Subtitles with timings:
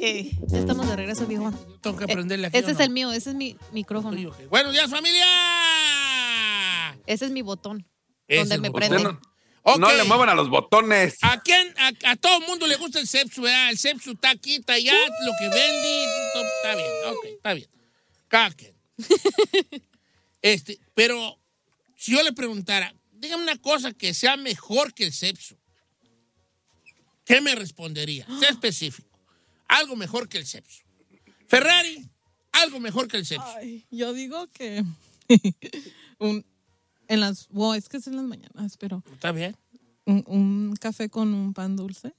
[0.00, 1.52] Eh, ya estamos de regreso, viejo.
[1.80, 2.56] Tengo que Eh, prenderle aquí.
[2.58, 2.84] ese ¿o es no?
[2.84, 4.16] el mío, ese es mi micrófono.
[4.50, 5.24] Buenos días, familia.
[7.06, 7.86] Ese es mi botón.
[8.28, 8.88] Es donde me botón.
[8.88, 9.16] prende.
[9.78, 11.16] No, le muevan a los botones.
[11.22, 11.74] ¿A quién?
[11.78, 13.70] A, a todo el mundo le gusta el Sepsu, ¿verdad?
[13.70, 14.92] El Sepsu está aquí, está allá,
[15.24, 15.48] lo que
[16.32, 17.68] todo- está bien, ok, está bien.
[18.28, 18.74] Cada quien.
[20.42, 21.36] este, pero
[21.96, 25.56] si yo le preguntara, dígame una cosa que sea mejor que el Sepsu,
[27.24, 28.26] ¿qué me respondería?
[28.40, 29.18] Sea específico.
[29.68, 30.84] Algo mejor que el Sepsu.
[31.48, 32.08] Ferrari,
[32.52, 33.48] algo mejor que el Sepsu.
[33.56, 34.84] Ay, yo digo que
[36.18, 36.44] un,
[37.08, 39.56] en las, wow, es que es en las mañanas, pero ¿Está bien?
[40.04, 42.14] un, un café con un pan dulce.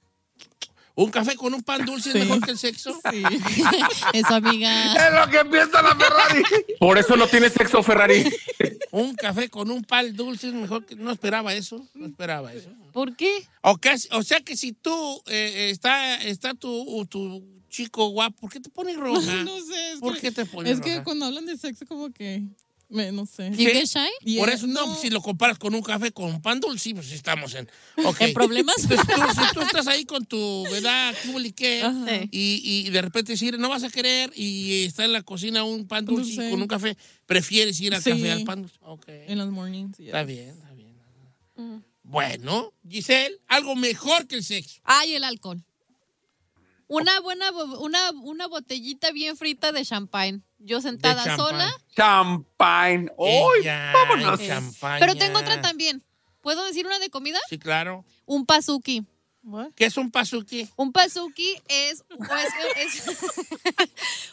[0.97, 2.17] ¿Un café con un pan dulce Sí.
[2.17, 2.99] es mejor que el sexo?
[3.11, 3.23] Sí.
[4.13, 4.95] Eso, amiga.
[4.95, 6.43] Es lo que empieza la Ferrari.
[6.79, 8.23] Por eso no tiene sexo, Ferrari.
[8.91, 10.95] Un café con un pan dulce es mejor que...
[10.95, 12.69] No esperaba eso, no esperaba eso.
[12.93, 13.47] ¿Por qué?
[13.61, 18.69] O, sea que si tú eh, está, está tu, tu chico guapo, ¿por qué te
[18.69, 19.43] pones roja?
[19.43, 19.91] no sé.
[19.93, 22.43] Es ¿Por que, qué te pones Es que cuando hablan de sexo, como que,
[22.89, 23.51] me, no sé.
[23.55, 26.93] Y Por es- eso, no, si lo comparas con un café con un pan dulce,
[26.95, 27.69] pues estamos en...
[28.05, 28.21] ok.
[28.21, 28.75] ¿En problemas?
[28.83, 31.13] Entonces, tú, si tú estás ahí con tu, ¿verdad?
[31.21, 32.29] ¿Qué qué?
[32.31, 35.87] Y, y de repente decir, no vas a querer, y está en la cocina un
[35.87, 38.11] pan dulce con un café, prefieres ir al Sí.
[38.11, 38.77] café al pan dulce.
[38.81, 39.05] Ok.
[39.07, 39.97] En las mornings.
[39.97, 40.07] yeah.
[40.07, 41.83] Está bien, está bien.
[42.03, 44.79] Bueno, Giselle, algo mejor que el sexo.
[44.85, 45.61] Ay, el alcohol.
[46.87, 50.41] Una buena, una, una botellita bien frita de champagne.
[50.59, 51.37] Yo sentada champán.
[51.47, 51.73] sola.
[51.95, 53.09] Champagne.
[53.17, 53.59] ¡Uy!
[53.61, 54.39] Ella, vámonos.
[54.45, 54.99] champaña.
[54.99, 56.03] Pero tengo otra también.
[56.41, 57.39] ¿Puedo decir una de comida?
[57.49, 58.05] Sí, claro.
[58.25, 59.03] Un pazuki.
[59.75, 60.67] ¿Qué es un pasuki?
[60.75, 62.03] Un pazuki es,
[62.75, 63.03] es-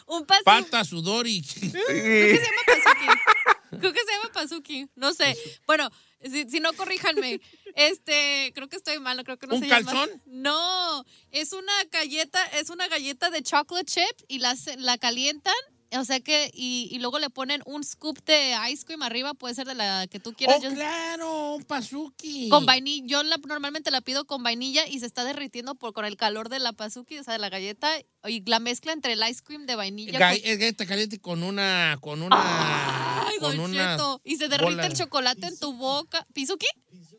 [0.07, 0.43] un pazuki.
[0.43, 1.41] Pata, sudor y...
[1.41, 3.79] Creo que se llama pazuki.
[3.79, 4.87] Creo que se llama pazuki.
[4.95, 5.37] No sé.
[5.67, 5.89] Bueno,
[6.23, 7.39] si, si no, corríjanme.
[7.75, 9.85] Este, creo que estoy mal, creo que no ¿Un se llama.
[9.91, 10.09] calzón?
[10.25, 15.53] No, es una galleta, es una galleta de chocolate chip y la, la calientan.
[15.99, 19.55] O sea que, y, y luego le ponen un scoop de ice cream arriba, puede
[19.55, 20.57] ser de la que tú quieras.
[20.59, 22.49] Oh, Yo- claro, un pasuki.
[22.49, 26.05] Con vainilla, yo la- normalmente la pido con vainilla y se está derritiendo por, con
[26.05, 27.89] el calor de la pazuki, o sea, de la galleta,
[28.27, 30.19] y la mezcla entre el ice cream de vainilla.
[30.19, 31.97] Ga- con- Es galleta caliente con una...
[32.01, 33.27] Con una...
[33.27, 34.21] Ay, con Don una Cheto.
[34.23, 34.85] Y se derrite bola.
[34.87, 36.25] el chocolate en tu boca.
[36.33, 36.67] ¿Pisuki?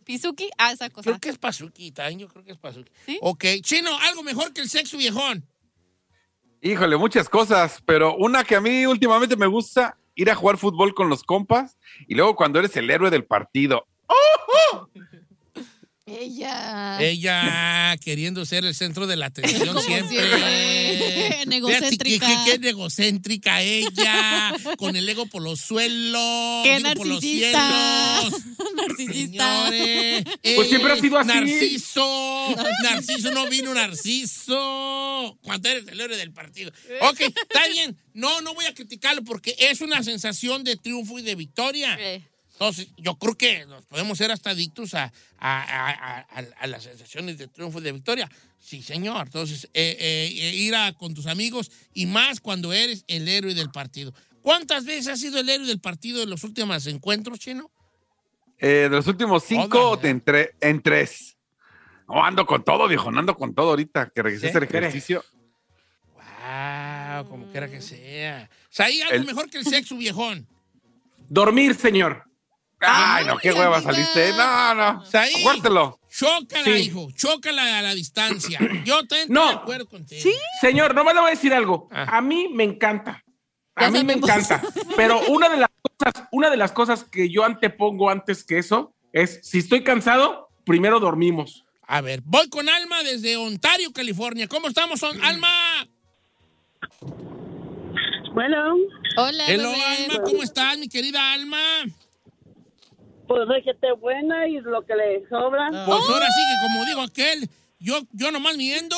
[0.04, 0.48] ¿Pisuki?
[0.56, 1.10] Ah, esa cosa.
[1.10, 1.38] Creo que es
[1.94, 2.90] también yo creo que es pasuki.
[3.04, 3.18] ¿Sí?
[3.22, 5.44] Ok, Chino, algo mejor que el sexo viejón.
[6.62, 10.94] Híjole, muchas cosas, pero una que a mí últimamente me gusta, ir a jugar fútbol
[10.94, 11.76] con los compas
[12.08, 13.86] y luego cuando eres el héroe del partido.
[16.08, 16.98] Ella.
[17.02, 20.16] Ella queriendo ser el centro de la atención siempre.
[20.16, 21.46] siempre.
[21.46, 22.26] Negocéntrica.
[22.26, 26.62] Fíjate que- que- que egocéntrica ella, con el ego por los suelos.
[26.62, 28.20] ¡Qué digo, por los narcisista!
[28.20, 28.42] cielos.
[28.76, 29.68] Narcisista.
[29.68, 30.24] Señores,
[30.54, 31.28] Pues siempre ha sido así.
[31.28, 32.54] Narciso.
[32.84, 34.54] Narciso no vino Narciso.
[35.42, 36.70] Cuando eres el héroe del partido.
[37.02, 37.96] Ok, está bien.
[38.14, 41.96] No, no voy a criticarlo porque es una sensación de triunfo y de victoria.
[42.00, 42.22] Eh,
[42.52, 46.84] Entonces, yo creo que nos podemos ser hasta adictos a, a- a- a- a las
[46.84, 48.30] sensaciones de triunfo y de victoria.
[48.58, 49.26] Sí, señor.
[49.26, 53.54] Entonces, eh, eh, eh, ir a, con tus amigos y más cuando eres el héroe
[53.54, 54.14] del partido.
[54.40, 57.70] ¿Cuántas veces has sido el héroe del partido en los últimos encuentros, Chino?
[58.58, 60.08] Eh, de los últimos cinco Hola.
[60.08, 61.35] en, tre- en tres.
[62.08, 64.56] No, ando con todo, viejo, no ando con todo ahorita, que regresé a ¿Sí?
[64.58, 65.24] hacer ejercicio.
[66.14, 68.48] Wow, como quiera que sea.
[68.64, 70.46] O sea, hay algo El- mejor que el sexo, viejón.
[71.28, 72.22] Dormir, señor.
[72.80, 74.32] Ay, no, qué hueva saliste.
[74.36, 75.04] No, no.
[75.06, 75.34] Saí.
[75.40, 75.98] Aguártelo.
[76.10, 76.70] Chócala, Sí.
[76.72, 77.08] hijo.
[77.14, 78.58] Chócala a la distancia.
[78.84, 79.48] Yo estoy No.
[79.48, 80.30] de acuerdo contigo.
[80.60, 81.88] Señor, nomás le voy a decir algo.
[81.90, 82.18] Ah.
[82.18, 83.22] A mí me encanta.
[83.78, 84.62] Ya A mí me encanta.
[84.96, 88.94] Pero una de las cosas, una de las cosas que yo antepongo antes que eso
[89.12, 91.65] es si estoy cansado, primero dormimos.
[91.86, 94.48] A ver, voy con Alma desde Ontario, California.
[94.48, 95.48] ¿Cómo estamos, Son- Alma?
[98.32, 98.74] Bueno,
[99.16, 99.70] Hola, Hello.
[99.70, 101.58] Alma, ¿cómo estás, mi querida Alma?
[103.28, 105.68] pues déjete buena y lo que le sobra.
[105.70, 107.48] Pues ahora sí que, como digo aquel,
[107.80, 108.94] yo, yo nomás miendo.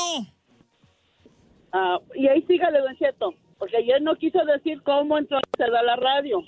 [1.72, 5.96] Ah, y ahí sígale, Don Cheto, porque ayer no quiso decir cómo entró a la
[5.96, 6.42] radio.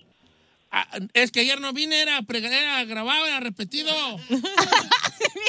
[0.72, 3.90] Ah, es que ayer no vine, era, pre- era grabado, era repetido.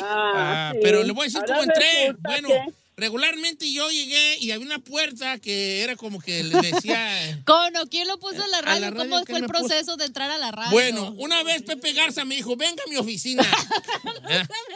[0.04, 0.80] Ah, Ah, sí.
[0.82, 2.14] pero le voy a decir Ahora cómo entré.
[2.20, 7.42] Bueno, que- regularmente yo llegué y había una puerta que era como que le decía.
[7.46, 8.82] Cono, ¿quién lo puso en la A radio?
[8.82, 9.68] la radio, ¿Cómo ¿quién fue el puso?
[9.68, 10.72] proceso de entrar a la radio?
[10.72, 13.44] Bueno, una vez Pepe Garza me dijo, venga a mi oficina.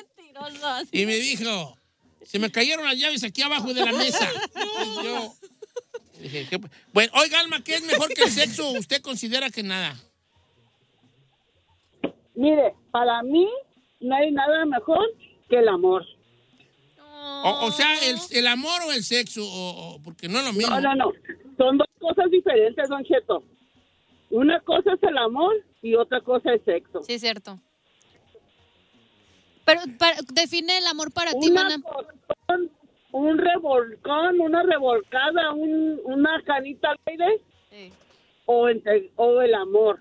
[0.91, 1.77] Y me dijo,
[2.25, 4.29] se me cayeron las llaves aquí abajo de la mesa.
[5.01, 5.35] Y yo
[6.21, 6.59] dije, ¿qué-
[6.93, 8.69] Bueno, oiga, Alma, ¿qué es mejor que el sexo?
[8.71, 9.97] ¿Usted considera que nada?
[12.35, 13.47] Mire, para mí
[14.01, 15.05] no hay nada mejor
[15.49, 16.05] que el amor.
[17.07, 20.53] O, o sea, el, el amor o el sexo, o- o- porque no es lo
[20.53, 20.79] mismo.
[20.79, 21.11] No, no, no.
[21.57, 23.43] Son dos cosas diferentes, don Cheto.
[24.29, 27.01] Una cosa es el amor y otra cosa es sexo.
[27.03, 27.59] Sí, es cierto.
[29.65, 31.77] Pero para- define el amor para ti, mana.
[31.79, 32.71] porción,
[33.11, 37.41] un revolcón, una revolcada, un- una canita al aire
[37.71, 37.91] Sí.
[38.45, 39.99] o, entre- o el amor.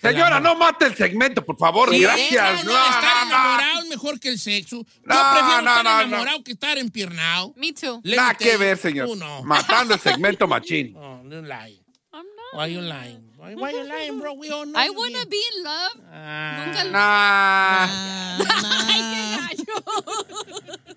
[0.00, 1.88] Señora, no mate el segmento, por favor.
[1.90, 2.64] Sí, Gracias.
[2.64, 3.26] no, No, estar no, no.
[3.26, 4.84] enamorado es mejor que el sexo.
[4.84, 6.00] Yo No, prefiero no, estar no, no.
[6.02, 7.54] enamorado que estar empiernado.
[7.56, 8.00] Me too.
[8.04, 8.58] Nada que you.
[8.58, 9.08] ver, señor.
[9.44, 10.92] Matando el segmento machín.
[10.94, 11.82] No, no lying.
[12.12, 12.54] I'm not.
[12.60, 13.32] Why you lying?
[13.38, 14.34] Why, why you lying, bro?
[14.34, 15.28] We all know I you wanna bien.
[15.30, 16.00] be in love.
[16.12, 16.64] Ah.
[16.66, 17.84] Nunca lo- Nah.
[17.84, 19.46] Ah, nah.
[19.48, 20.74] Ay, qué gallo.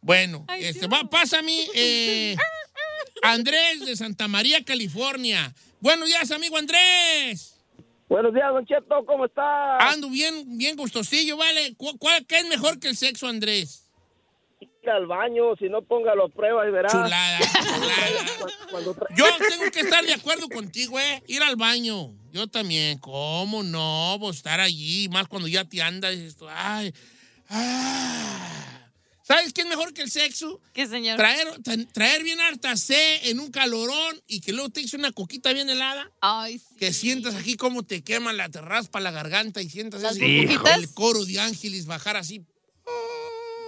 [0.00, 2.36] Bueno, Ay, este, va, pásame eh,
[3.22, 5.52] Andrés de Santa María, California.
[5.80, 7.55] Buenos días, amigo Andrés.
[8.08, 9.78] Buenos días, Don Cheto, ¿cómo está?
[9.78, 11.74] Ando bien, bien gustosillo, ¿vale?
[11.76, 13.82] ¿Cu- cuál- ¿Qué es mejor que el sexo, Andrés?
[14.60, 16.88] Ir al baño, si no póngalo a prueba y verá.
[16.88, 17.38] Chulada,
[18.70, 19.06] chulada.
[19.16, 21.22] Yo tengo que estar de acuerdo contigo, ¿eh?
[21.26, 22.12] Ir al baño.
[22.30, 22.98] Yo también.
[22.98, 24.16] ¿Cómo no?
[24.20, 26.14] Vos estar allí, más cuando ya te andas.
[26.38, 26.94] tú, ay,
[27.50, 28.65] ah.
[29.26, 30.60] ¿Sabes qué es mejor que el sexo?
[30.72, 31.16] ¿Qué señor?
[31.16, 35.10] Traer, tra- traer bien harta C en un calorón y que luego te eches una
[35.10, 36.08] coquita bien helada.
[36.20, 36.76] Ay, sí.
[36.78, 40.78] Que sientas aquí cómo te quema, la te raspa la garganta y sientas burbujitas.
[40.78, 42.42] el coro de ángeles bajar así.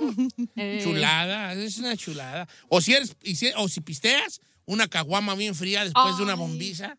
[0.54, 2.46] Eh, Chulada, es una chulada.
[2.68, 6.34] O si eres, y si- o si pisteas, una caguama bien fría después de una
[6.36, 6.96] bombiza.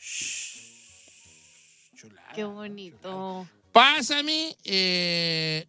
[0.00, 2.32] Shh, Chulada.
[2.34, 3.48] Qué bonito.
[3.72, 5.68] Pásame eh,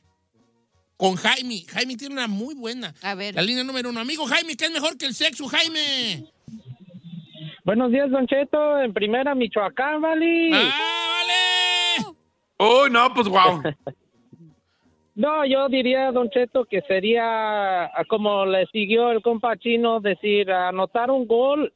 [0.97, 1.63] con Jaime.
[1.67, 2.93] Jaime tiene una muy buena.
[3.01, 3.35] A ver.
[3.35, 3.99] La línea número uno.
[3.99, 6.25] Amigo Jaime, ¿qué es mejor que el sexo, Jaime?
[7.63, 10.51] Buenos días, Don Cheto, en primera Michoacán, ¿vale?
[10.53, 12.15] ¡Ah, vale!
[12.59, 13.61] Uy, no, pues wow.
[15.15, 21.09] No, yo diría, Don Cheto, que sería como le siguió el compa chino, decir, anotar
[21.09, 21.71] un gol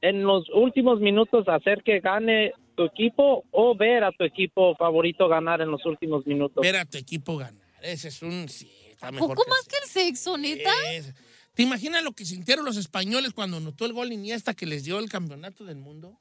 [0.00, 5.28] en los últimos minutos, hacer que gane tu equipo o ver a tu equipo favorito
[5.28, 6.62] ganar en los últimos minutos.
[6.62, 7.69] Ver a tu equipo ganar.
[7.82, 8.48] Ese es un...
[8.48, 10.70] Sí, está mejor ¿Poco que más el que el sexo, neta?
[10.92, 11.12] Es-
[11.54, 14.98] ¿Te imaginas lo que sintieron los españoles cuando notó el gol Iniesta que les dio
[14.98, 16.18] el campeonato del mundo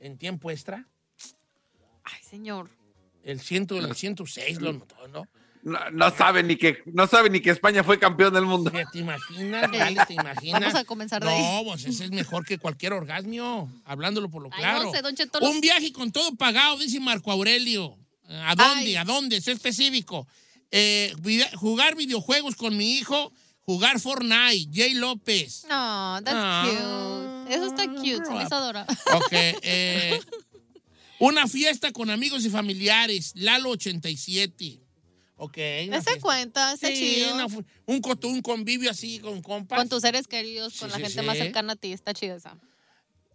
[0.00, 0.88] en tiempo extra?
[2.04, 2.70] Ay, señor.
[3.24, 5.26] El, ciento, el 106 lo notó, ¿no?
[5.64, 8.72] No, no sabe ni que no sabe ni que España fue campeón del mundo.
[8.92, 9.70] ¿Te imaginas?
[9.72, 10.60] Dale, ¿te imaginas?
[10.60, 11.40] Vamos a comenzar de ahí.
[11.64, 14.84] No, pues ese es mejor que cualquier orgasmio, hablándolo por lo Ay, claro.
[14.84, 17.96] no sé, Don Cheto, los- Un viaje con todo pagado, dice Marco Aurelio.
[18.28, 18.86] ¿A dónde?
[18.86, 18.96] Ay.
[18.96, 19.40] ¿A dónde?
[19.40, 20.26] Sé específico.
[20.72, 21.12] Eh,
[21.56, 23.32] jugar videojuegos con mi hijo,
[23.62, 25.64] jugar Fortnite, Jay López.
[25.68, 27.54] No, that's Ah, cute.
[27.54, 28.24] Eso está cute.
[28.24, 28.86] Se me adorar.
[29.14, 29.32] Ok.
[29.32, 30.18] eh,
[31.18, 34.80] una fiesta con amigos y familiares, Lalo 87.
[35.36, 35.56] Ok.
[35.58, 36.20] Ese fiesta.
[36.20, 37.34] cuenta, Sí, chido.
[37.34, 39.78] una un, un convivio así con compas.
[39.78, 41.26] Con tus seres queridos, con Sí, la sí, gente sí.
[41.26, 41.92] más cercana a ti.
[41.92, 42.56] Está chido esa.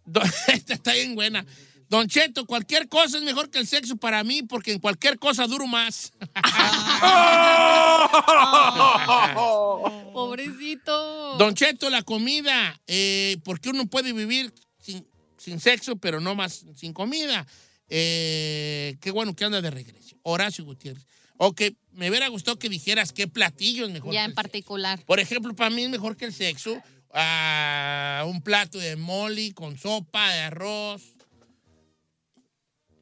[0.48, 1.44] Esta está bien buena.
[1.88, 5.46] Don Cheto, cualquier cosa es mejor que el sexo para mí porque en cualquier cosa
[5.46, 6.12] duro más.
[10.12, 11.36] Pobrecito.
[11.38, 15.06] Don Cheto, la comida, eh, porque uno puede vivir sin,
[15.38, 17.46] sin sexo, pero no más sin comida.
[17.88, 20.16] Eh, qué bueno que anda de regreso.
[20.22, 21.06] Horacio Gutiérrez.
[21.38, 24.12] O que me hubiera gustado que dijeras qué platillo es mejor.
[24.12, 24.98] ya que en el particular.
[24.98, 25.06] sexo.
[25.06, 26.82] Por ejemplo, para mí es mejor que el sexo.
[27.14, 31.02] ah, un plato de moli con sopa de arroz.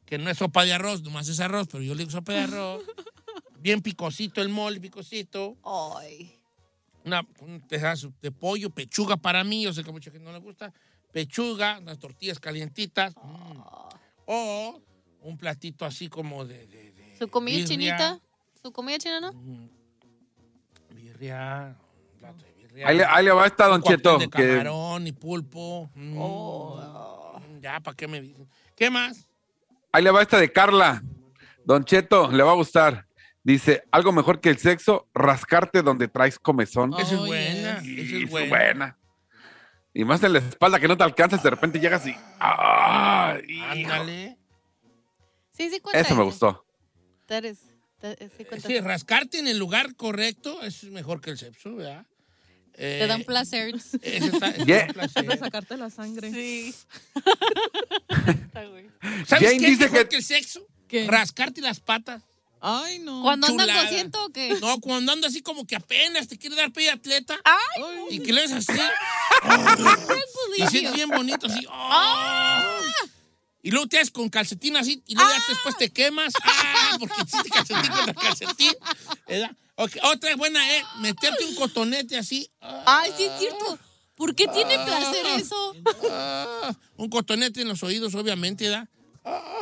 [0.07, 2.39] Que no es sopa de arroz, nomás es arroz, pero yo le digo sopa de
[2.39, 2.83] arroz.
[3.59, 6.39] Bien picosito el mole, picosito Ay.
[7.03, 10.31] una, un pedazo de pollo, pechuga para mí, yo sé que a mucha gente no
[10.31, 10.73] le gusta,
[11.11, 13.59] pechuga, unas tortillas calientitas, mm.
[14.27, 14.81] o
[15.21, 16.65] un platito así como de...
[16.67, 18.19] de- de Su comida birria, chinita.
[18.61, 19.33] Su comida china, ¿no?
[19.33, 19.69] mm,
[20.95, 21.75] Birria,
[22.13, 22.87] un plato de birria.
[22.87, 24.17] Ahí le, ahí le va esta, Don un cóctel Cheto.
[24.19, 25.89] de Que, camarón y pulpo.
[25.95, 27.41] mm, Oh.
[27.61, 28.47] Ya, ¿para qué me dicen?
[28.75, 29.26] ¿Qué más?
[29.91, 31.01] Ahí le va esta de Carla.
[31.65, 33.05] Don Cheto, le va a gustar.
[33.43, 36.93] Dice, algo mejor que el sexo, rascarte donde traes comezón.
[36.93, 37.99] Esa es Oh, buena, yes.
[37.99, 38.49] esa Sí, es buena.
[38.49, 38.97] buena.
[39.93, 42.09] Y más en la espalda que no te alcanzas, de repente llegas y.
[42.11, 42.19] Hijo!
[43.91, 44.37] Ándale.
[45.51, 45.99] Sí, sí cuenta.
[45.99, 46.65] Eso me gustó.
[47.27, 47.57] Sí.
[48.65, 52.05] Sí, rascarte en el lugar correcto es mejor que el sexo, ¿verdad?
[52.79, 53.73] Eh, Te dan placer.
[54.01, 54.87] está- Yeah.
[54.87, 55.25] da placer.
[55.27, 56.31] De sacarte la sangre.
[56.31, 56.73] Sí.
[59.27, 60.61] ¿Sabes Jane qué es dice mejor que- que el sexo?
[60.87, 61.05] ¿Qué?
[61.07, 62.21] Rascarte las patas.
[62.59, 63.21] Ay, no.
[63.21, 63.83] Cuando Chulada.
[63.83, 64.57] cosiendo o qué?
[64.61, 68.07] No, cuando anda así como que apenas te quiere dar pie de atleta Ay.
[68.09, 68.73] y que le ves así.
[70.57, 71.65] y sientes bien bonito así.
[71.69, 72.79] ¡oh!
[73.61, 76.33] Y luego te haces con calcetín así y luego ya después te quemas.
[76.43, 76.95] ¡Ah!
[76.99, 78.73] Porque hiciste calcetín contra calcetín.
[79.27, 79.51] ¿verdad?
[79.79, 82.49] Ok, Otra buena es meterte un cotonete así.
[82.61, 83.77] Ay, sí es cierto.
[84.15, 85.75] ¿Por qué tiene placer eso?
[86.09, 88.89] Ah, un cotonete en los oídos, obviamente, ¿verdad?
[89.23, 89.61] Ah.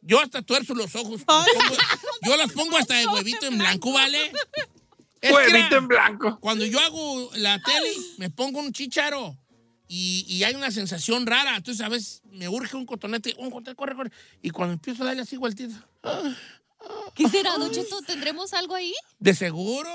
[0.00, 1.20] Yo hasta tuerzo los ojos.
[1.20, 1.76] Los pongo-
[2.22, 4.32] yo los pongo hasta de huevito en blanco, ¿vale?
[5.20, 6.38] Es Huevito en blanco.
[6.40, 9.38] Cuando yo hago la tele, me pongo un chicharo
[9.86, 11.54] y, y hay una sensación rara.
[11.56, 14.10] Entonces, a veces me urge un cotonete, un cotonete, corre, corre.
[14.42, 16.34] Y cuando empiezo a darle así vueltita, ah,
[17.14, 18.00] ¿Qué será, Don Cheto?
[18.02, 18.94] ¿Tendremos algo ahí?
[19.18, 19.90] de seguro.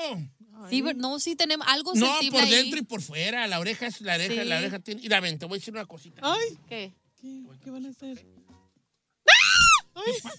[0.70, 2.50] Sí, ver- no, sí tenemos algo No, sensible por ahí.
[2.56, 3.46] dentro y por fuera.
[3.48, 4.48] La oreja es la oreja, Sí.
[4.50, 5.02] la oreja tiene.
[5.02, 6.22] Mira, ven, te voy a decir una cosita.
[6.24, 6.94] Ay, ¿Qué?
[7.22, 8.26] ¿qué, qué van a hacer?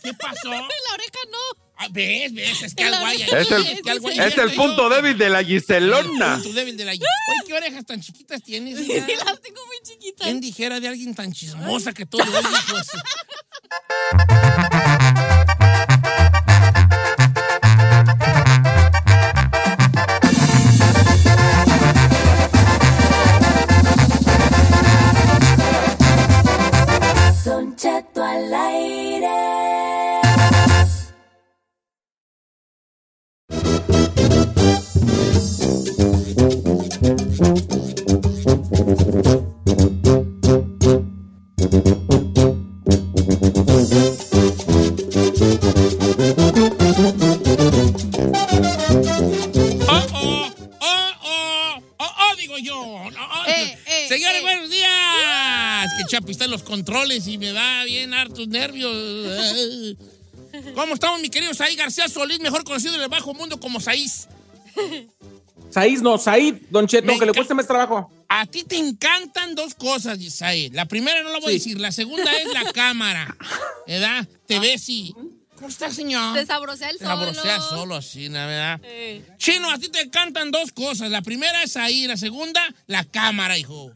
[0.02, 0.49] ¿Qué pasó?
[0.50, 1.38] La oreja no.
[1.76, 2.33] Ah, ¿Ves?
[2.33, 2.62] ¿Ves?
[2.62, 3.28] Es que En la algo hay ahí.
[3.31, 3.40] oreja.
[3.40, 6.35] Es el- Es que algo ahí Es el punto débil de la El Giselona.
[6.35, 6.93] punto débil de la...
[6.93, 7.00] Oye,
[7.47, 8.81] ¿qué orejas tan chiquitas tienes?
[8.81, 9.05] hija?
[9.07, 10.26] Sí, las tengo muy chiquitas.
[10.26, 12.88] ¿Quién dijera de alguien tan chismosa que todo lo oye, pues?
[56.88, 58.90] Controles y me da bien hartos nervios.
[60.75, 64.26] ¿Cómo estamos, mi querido Saí García Solís, mejor conocido en el bajo mundo como Saís?
[65.71, 68.11] Said, no, Said, Don Cheto, aunque le cueste más trabajo.
[68.30, 70.71] A ti te encantan dos cosas, Saí.
[70.71, 73.37] La primera no la voy a decir, la segunda es la cámara.
[73.87, 74.26] ¿Verdad?
[74.47, 75.14] Te ves y...
[75.57, 76.38] ¿Cómo está, señor?
[76.38, 77.16] Se sabrosea el Te solo.
[77.16, 78.38] sabrosea solo así, ¿no?
[78.38, 78.80] ¿verdad?
[78.85, 79.23] Eh.
[79.37, 81.11] Chino, a ti te encantan dos cosas.
[81.11, 83.92] La primera es ahí, la segunda, la cámara, hijo.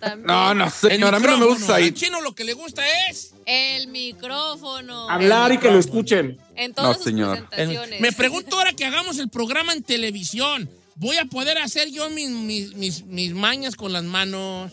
[0.00, 0.26] También.
[0.26, 1.92] No, no, El señor, a mí no me gusta ahí.
[1.92, 3.34] Chino lo que le gusta es...
[3.46, 5.08] El micrófono.
[5.10, 6.38] Hablar y que lo escuchen.
[6.54, 7.46] En todas No, sus señor.
[7.48, 8.00] presentaciones.
[8.00, 10.70] Me pregunto ahora que hagamos el programa en televisión.
[10.96, 14.70] ¿Voy a poder hacer yo mis, mis, mis, mis mañas con las manos?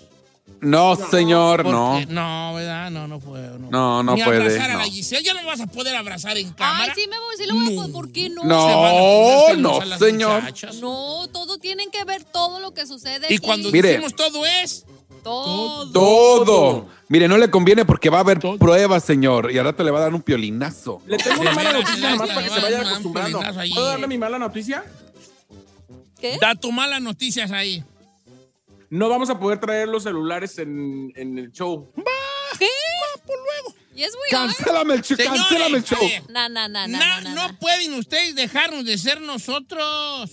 [0.62, 2.00] No, señor, no.
[2.08, 2.92] No, ¿verdad?
[2.92, 3.58] No, no puedo.
[3.60, 4.92] No, No, no Ni puede, abrazar a la no.
[4.92, 5.24] Giselle.
[5.24, 6.92] Ya no vas a poder abrazar en cámara.
[6.96, 7.92] Ay, sí, me voy, sí lo voy a poder.
[7.94, 8.44] ¿Por qué no?
[8.44, 9.56] No.
[9.56, 10.42] No, señor.
[10.42, 10.76] muchachas.
[10.78, 13.28] No, todo tienen que ver todo lo que sucede.
[13.30, 13.40] Y aquí.
[13.40, 13.90] cuando Mire.
[13.90, 14.86] decimos todo es...
[15.24, 15.92] Todo.
[15.92, 16.88] Todo.
[17.10, 18.58] Mire, no le conviene porque va a haber Todo.
[18.58, 19.52] pruebas, señor.
[19.52, 21.02] Y ahora te le va a dar un piolinazo.
[21.08, 23.40] Le tengo una mala noticia nomás para que se vaya acostumbrando.
[23.74, 24.84] ¿Puedo darle mi mala noticia?
[26.20, 26.38] ¿Qué?
[26.40, 27.84] Da tu malas noticias ahí.
[28.90, 31.92] No vamos a poder traer los celulares en, en el show.
[32.58, 32.68] ¿Qué?
[33.96, 34.48] Yes, we are.
[34.48, 36.00] Cancélame el Señores, cancélame el show.
[36.30, 37.60] na, Na- na, na, no na.
[37.60, 40.32] pueden ustedes dejarnos de ser nosotros.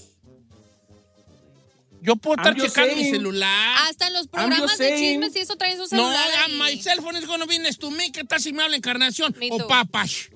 [2.00, 3.78] Yo puedo estar I'm checando mi celular.
[3.88, 6.28] Hasta en los programas de chismes y eso traen su no, celular.
[6.38, 6.58] ah, ahí.
[6.76, 8.12] my cell phone is gonna be next to me.
[8.12, 9.34] ¿Qué tal si me habla encarnación?
[9.38, 10.28] Me O papash.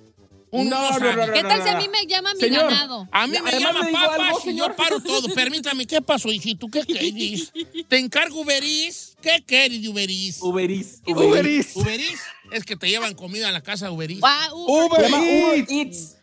[0.53, 1.17] Uno No, no no, sabe.
[1.17, 2.65] no, no, ¿Qué tal si a mí me llama mi Señor.
[2.71, 3.09] ganado?
[3.13, 4.75] A mí me llama algo, y yo señor.
[4.77, 5.33] paro todo.
[5.35, 6.67] Permítame, ¿qué pasó, hijito?
[6.69, 7.53] ¿Qué querís?
[7.89, 9.17] ¿Te encargo Uberis?
[9.23, 10.39] ¿Qué querés de Uberis?
[10.43, 11.03] Uberis.
[11.07, 11.77] Uberis.
[11.77, 12.21] Uberis
[12.53, 14.21] es que te llevan comida a la casa Uberis.
[14.53, 15.71] Uber Se llama Uber Eats.
[15.71, 16.17] Eats.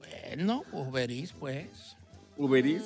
[0.00, 1.68] Bueno, Uberis, pues.
[2.36, 2.82] Uberis.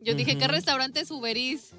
[0.00, 1.70] yo dije, ¿qué restaurante es Uberis?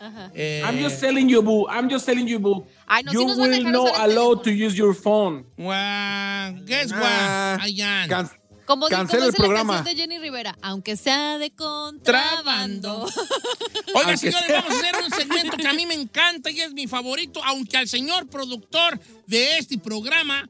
[0.00, 0.30] Ajá.
[0.34, 1.66] Eh, I'm just telling you, boo.
[1.68, 2.64] I'm just telling you, boo.
[2.86, 5.44] Ay, no, you sí nos van a will not allowed to use your phone.
[5.58, 7.02] Well, guess what?
[7.04, 8.08] Ah, Ayan.
[8.08, 8.30] can-
[8.64, 9.74] Como, Cancela el dice la programa.
[9.74, 13.02] canción de Jenny Rivera, aunque sea de contrabando.
[13.94, 14.62] Oiga, Aunque señores, sea.
[14.62, 17.76] vamos a hacer un segmento que a mí me encanta y es mi favorito, aunque
[17.76, 20.48] al señor productor de este programa,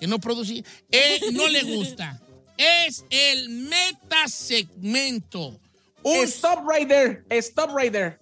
[0.00, 2.18] que no produce, eh, no le gusta.
[2.56, 5.58] Es el metasegmento.
[6.04, 7.22] Un- Stop right there.
[7.42, 8.18] Stop right there.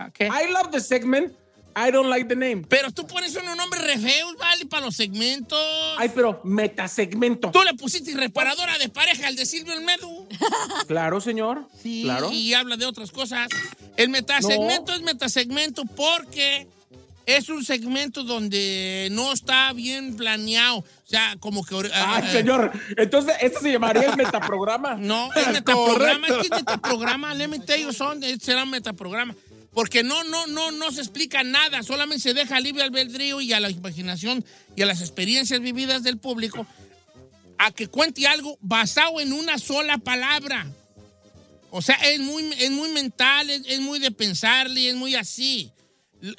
[0.00, 0.26] Ah, ¿qué?
[0.26, 1.32] I love the segment.
[1.76, 2.64] I don't like the name.
[2.68, 4.66] Pero tú pones un nombre re feo, ¿vale?
[4.66, 5.58] Para los segmentos.
[5.98, 7.50] Ay, pero metasegmento.
[7.50, 10.26] Tú le pusiste reparadora de pareja al de Silvio Almedo.
[10.86, 11.68] Claro, señor.
[11.82, 12.30] Claro.
[12.32, 13.48] Y habla de otras cosas.
[13.96, 16.66] El metasegmento es metasegmento porque
[17.26, 20.78] es un segmento donde no está bien planeado.
[20.78, 21.76] O sea, como que...
[21.92, 22.72] Ay, eh, señor.
[22.96, 24.94] Entonces, ¿este se llamaría el metaprograma?
[24.96, 27.34] No, es metaprograma, es metaprograma.
[27.34, 29.34] Let me tell you something, será un metaprograma.
[29.72, 33.60] Porque no, no, no, no se explica nada, solamente se deja libre albedrío y a
[33.60, 36.66] la imaginación y a las experiencias vividas del público
[37.58, 40.66] a que cuente algo basado en una sola palabra.
[41.70, 45.70] O sea, es muy, es muy mental, es, es muy de pensarle, es muy así.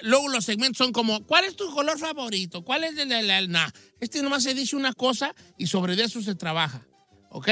[0.02, 2.64] Luego los segmentos son como, ¿cuál es tu color favorito?
[2.64, 3.42] ¿Cuál es el de la...
[3.48, 3.70] Nah,
[4.00, 6.86] este nomás se dice una cosa y sobre eso se trabaja,
[7.30, 7.50] ¿ok?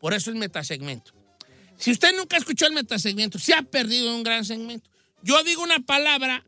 [0.00, 1.12] Por eso es metasegmento.
[1.78, 4.88] Si usted nunca escuchó el metasegmento, se ha perdido un gran segmento.
[5.22, 6.44] Yo digo una palabra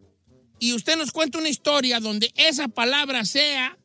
[0.59, 3.79] y usted nos cuenta una historia donde esa palabra sea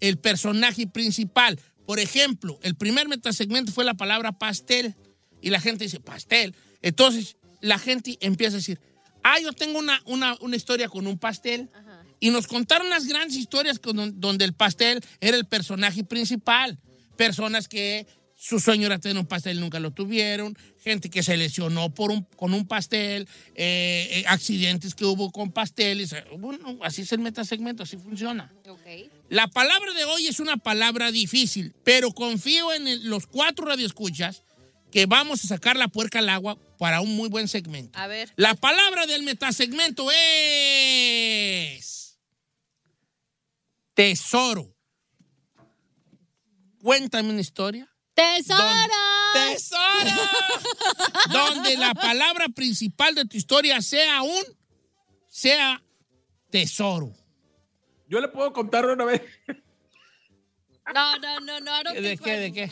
[0.00, 1.58] el personaje principal.
[1.86, 4.94] Por ejemplo, el primer metasegmento fue la palabra pastel
[5.40, 6.54] y la gente dice pastel.
[6.82, 8.80] Entonces la gente empieza a decir,
[9.22, 11.70] ah, yo tengo una, una, una historia con un pastel.
[12.18, 16.78] Y nos contaron unas grandes historias con- donde el pastel era el personaje principal.
[17.16, 20.56] Personas que su sueño era tener un pastel y nunca lo tuvieron.
[20.86, 23.26] Gente que se lesionó por un, con un pastel.
[23.56, 26.14] eh, eh, accidentes que hubo con pasteles.
[26.38, 28.52] Bueno, así es el metasegmento, así funciona.
[29.28, 34.44] La palabra de hoy es una palabra difícil, pero confío en el- los cuatro radioescuchas
[34.92, 37.98] que vamos a sacar la puerca al agua para un muy buen segmento.
[37.98, 38.32] A ver.
[38.36, 42.16] La palabra del metasegmento es
[43.94, 44.72] tesoro.
[46.80, 47.92] Cuéntame una historia.
[48.14, 48.62] ¡Tesoro!
[48.62, 49.15] ¡Tesoro!
[51.32, 54.42] Donde la palabra principal de tu historia sea un
[55.28, 55.82] sea
[56.50, 57.12] tesoro.
[58.08, 59.22] Yo le puedo contar una vez.
[60.94, 61.82] No, no, no, no.
[61.82, 62.36] Don't ¿De qué?
[62.38, 62.70] ¿De qué?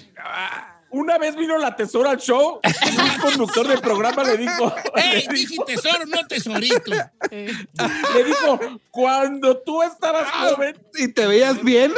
[0.91, 5.27] Una vez vino la tesora al show y un conductor del programa le dijo, ¡Ey!
[5.27, 6.93] le Dije dijo, tesoro, no tesorito.
[7.33, 8.61] le dijo,
[8.93, 11.93] cuando tú estabas joven, ¿Y te veías bien?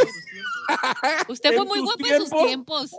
[1.29, 2.91] Usted fue muy guapo en sus tiempos.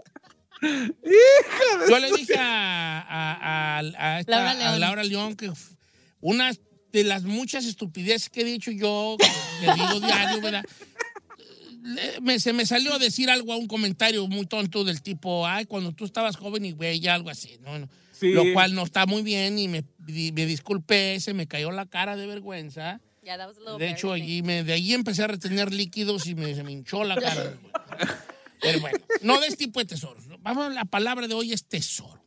[1.90, 3.80] Yo le dije a, a- a-
[4.16, 4.80] a esta- Laura a León.
[4.80, 5.52] Laura León que
[6.20, 6.52] una
[6.92, 9.18] de las muchas estupideces que he dicho yo,
[9.60, 10.64] que digo diario, ¿verdad?
[12.22, 15.66] Me- se me salió a decir algo a un comentario muy tonto del tipo, ay,
[15.66, 17.80] cuando tú estabas joven y güey, algo así, ¿no?
[17.80, 17.90] No.
[18.12, 18.32] Sí.
[18.32, 22.16] Lo cual no está muy bien y me, me disculpé, se me cayó la cara
[22.16, 23.00] de vergüenza.
[23.24, 26.26] Yeah, that was a little De hecho, allí me, de ahí empecé a retener líquidos
[26.26, 27.54] y me, se me hinchó la cara.
[28.60, 30.26] Pero bueno, no de este tipo de tesoros.
[30.48, 32.24] Vamos, la palabra de hoy es tesoro.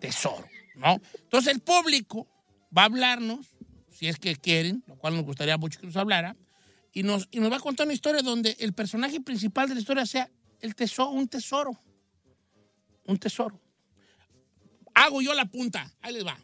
[0.00, 1.00] Tesoro, ¿no?
[1.22, 2.26] Entonces el público
[2.76, 3.46] va a hablarnos,
[3.92, 6.34] si es que quieren, lo cual nos gustaría mucho que nos hablara,
[6.92, 9.80] y nos, y nos va a contar una historia donde el personaje principal de la
[9.82, 10.28] historia sea
[10.60, 11.78] el tesoro, un tesoro.
[13.04, 13.60] Un tesoro.
[14.92, 16.36] Hago yo la punta, ahí les va.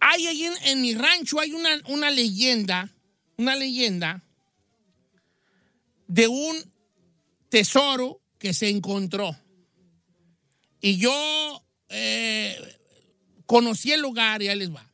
[0.00, 2.92] Hay ahí en, en mi rancho hay una, una leyenda,
[3.36, 4.20] una leyenda
[6.08, 6.75] de un
[7.56, 9.34] tesoro que se encontró.
[10.78, 12.54] Y yo eh,
[13.46, 14.92] conocí el lugar y ahí les va.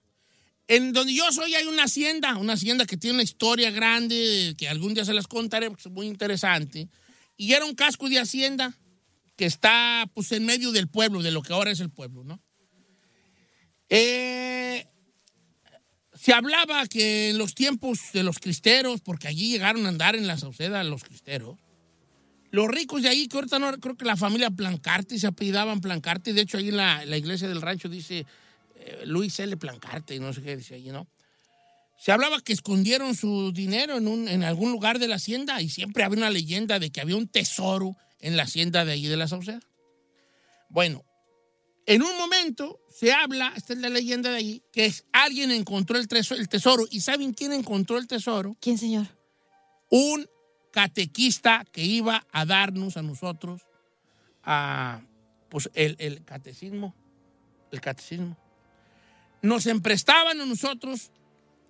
[0.68, 4.68] En donde yo soy hay una hacienda, una hacienda que tiene una historia grande, que
[4.68, 6.88] algún día se las contaré porque es muy interesante.
[7.36, 8.78] Y era un casco de hacienda
[9.34, 12.40] que está pues en medio del pueblo, de lo que ahora es el pueblo, ¿no?
[13.88, 14.86] Eh,
[16.14, 20.28] se hablaba que en los tiempos de los cristeros, porque allí llegaron a andar en
[20.28, 21.58] la Sauceda los cristeros,
[22.52, 26.34] los ricos de ahí, que ahorita no, creo que la familia Plancarte se apellidaban Plancarte,
[26.34, 28.26] de hecho ahí en la, la iglesia del rancho dice
[28.76, 29.56] eh, Luis L.
[29.56, 31.06] Plancarte, no sé qué dice allí, ¿no?
[31.98, 35.70] Se hablaba que escondieron su dinero en, un, en algún lugar de la hacienda y
[35.70, 39.16] siempre había una leyenda de que había un tesoro en la hacienda de allí de
[39.16, 39.60] la Sauceda.
[40.68, 41.04] Bueno,
[41.86, 45.96] en un momento se habla, esta es la leyenda de allí, que es, alguien encontró
[45.96, 46.86] el tesoro.
[46.90, 48.56] ¿Y saben quién encontró el tesoro?
[48.60, 49.06] ¿Quién, señor?
[49.88, 50.26] Un
[50.72, 53.62] catequista que iba a darnos a nosotros
[54.42, 55.00] a,
[55.48, 56.94] pues, el, el catecismo.
[57.70, 58.36] El catecismo.
[59.42, 61.10] Nos emprestaban a nosotros,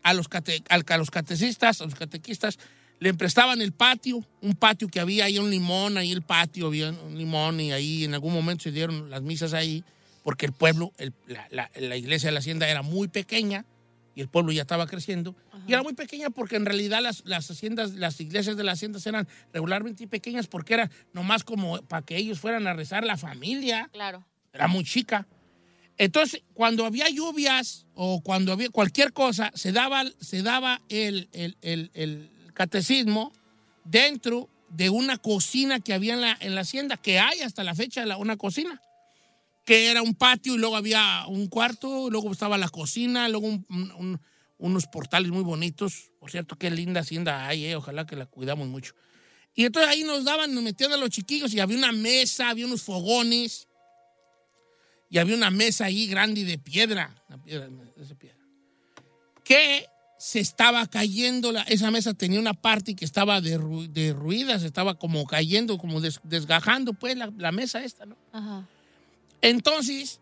[0.02, 2.58] a los, cate- a los catecistas, a los catequistas,
[3.00, 6.90] le emprestaban el patio, un patio que había ahí un limón, ahí el patio había
[6.90, 9.84] un limón y ahí en algún momento se dieron las misas ahí,
[10.22, 13.64] porque el pueblo, el- la, la- la iglesia de la hacienda era muy pequeña
[14.14, 15.34] y el pueblo ya estaba creciendo.
[15.66, 19.06] Y era muy pequeña porque en realidad las, las haciendas, las iglesias de las haciendas
[19.06, 23.88] eran regularmente pequeñas porque eran nomás como para que ellos fueran a rezar la familia
[23.92, 24.24] Claro.
[24.52, 25.26] era muy chica.
[25.98, 31.56] Entonces, cuando había lluvias o cuando había cualquier cosa, se daba, se daba el, el-
[31.62, 33.32] el- el catecismo
[33.84, 37.74] dentro de una cocina que había en la, en la hacienda, que hay hasta la
[37.74, 38.80] fecha una cocina,
[39.64, 43.66] que era un patio y luego había un cuarto, luego estaba la cocina, luego un,
[43.68, 44.20] un-
[44.58, 46.10] unos portales muy bonitos.
[46.20, 48.94] Por cierto, qué linda hacienda hay, eh, ojalá que la cuidamos mucho.
[49.54, 52.66] Y entonces ahí nos daban, nos metían a los chiquillos y había una mesa, había
[52.66, 53.68] unos fogones
[55.10, 57.68] y había una mesa ahí grande de piedra, una piedra,
[58.00, 58.38] esa piedra,
[59.44, 59.86] que
[60.18, 64.94] se estaba cayendo, la- esa mesa tenía una parte que estaba derru- derruida, se estaba
[64.98, 68.16] como cayendo, como des- desgajando, pues, la, la mesa esta, ¿no?
[68.32, 68.66] Ajá.
[69.42, 70.20] Entonces,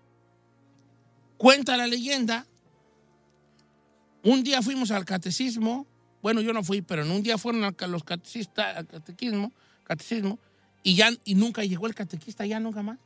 [1.36, 2.46] cuenta la leyenda,
[4.22, 5.86] un día fuimos al catecismo,
[6.22, 9.52] bueno, yo no fui, pero en un día fueron a los catecistas, al catequismo,
[9.84, 10.38] catecismo,
[10.82, 12.98] y ya, y nunca llegó el catequista, ya nunca más.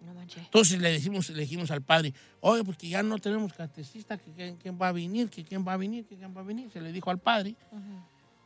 [0.00, 0.20] No.
[0.20, 4.32] Entonces le dijimos, le dijimos al padre, oye, pues que ya no tenemos catecista, que
[4.32, 6.70] quién, quién va a venir, que quién va a venir, que quién va a venir.
[6.72, 7.54] Se le dijo al padre.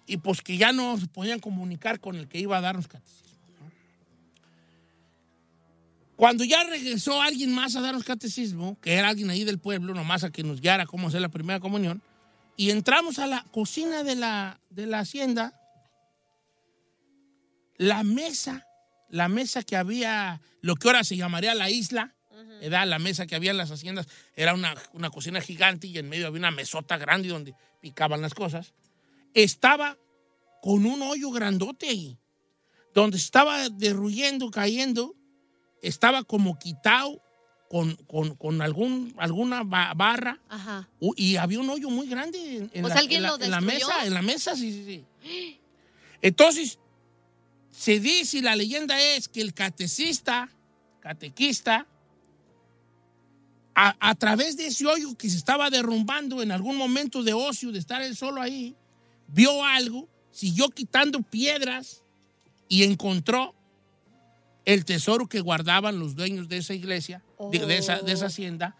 [0.07, 3.26] Y pues que ya no se podían comunicar con el que iba a darnos catecismo.
[6.17, 10.25] Cuando ya regresó alguien más a darnos catecismo, que era alguien ahí del pueblo, nomás
[10.25, 12.03] a que nos guiara cómo hacer la primera comunión,
[12.57, 15.53] y entramos a la cocina de la, de la hacienda,
[17.77, 18.67] la mesa,
[19.11, 22.15] la mesa que había, lo que ahora se llamaría la isla,
[22.63, 22.87] ¿verdad?
[22.87, 26.29] la mesa que había en las haciendas, era una, una cocina gigante y en medio
[26.29, 28.73] había una mesota grande donde picaban las cosas,
[29.35, 29.99] estaba
[30.63, 32.19] con un hoyo grandote ahí,
[32.95, 35.15] donde estaba derruyendo, cayendo,
[35.83, 37.23] estaba como quitado
[37.69, 40.89] con, con- con algún, alguna ba- barra Ajá.
[41.17, 42.83] y había un hoyo muy grande en,
[43.51, 45.59] la, mesa, en la mesa, sí, sí, sí.
[46.23, 46.79] Entonces,
[47.71, 50.49] se dice, y la leyenda es que el catecista,
[51.01, 51.87] catequista,
[53.75, 57.73] a, a través de ese hoyo que se estaba derrumbando en algún momento de ocio,
[57.73, 58.75] de estar él solo ahí,
[59.29, 62.03] vio algo, siguió quitando piedras
[62.69, 63.55] y encontró
[64.67, 68.77] el tesoro que guardaban los dueños de esa iglesia, de, de esa, de esa hacienda,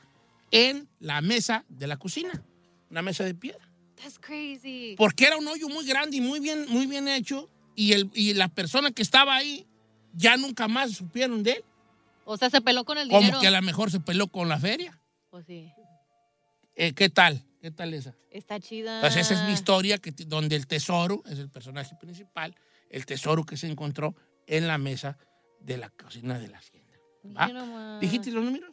[0.51, 2.45] en la mesa de la cocina,
[2.91, 3.67] una mesa de piedra.
[3.97, 4.95] That's crazy.
[4.99, 8.35] Porque era un hoyo muy grande y muy bien, muy bien hecho, y, el, y
[8.35, 9.67] la persona que estaba ahí
[10.13, 11.65] ya nunca más supieron de él.
[12.25, 13.41] O sea, se peló con el Como dinero.
[13.41, 15.01] que a lo mejor se peló con la feria.
[15.31, 15.71] Pues sí.
[16.75, 17.45] Eh, ¿Qué tal?
[17.61, 18.15] ¿Qué tal esa?
[18.31, 19.01] Está chida.
[19.01, 22.55] Pues esa es mi historia, que, donde el tesoro es el personaje principal,
[22.91, 25.17] el tesoro que se encontró en la mesa
[25.67, 27.99] de la cocina de la hacienda.
[28.01, 28.71] ¿Dijiste los números?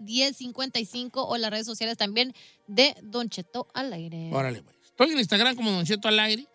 [0.00, 2.34] 818-563-1055 o las redes sociales también
[2.66, 4.30] de Don Cheto al aire.
[4.32, 4.76] Órale, pues.
[4.84, 6.46] Estoy en Instagram como Don Cheto al aire.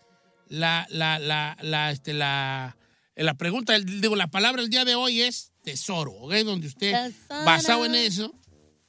[0.49, 2.75] La, la, la, la, este, la,
[3.15, 6.33] la pregunta, digo, la palabra del día de hoy es tesoro, ¿ok?
[6.45, 7.45] Donde usted, Tesoro.
[7.45, 8.33] basado en eso,